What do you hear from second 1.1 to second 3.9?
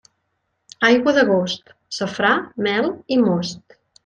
d'agost: safrà, mel i most.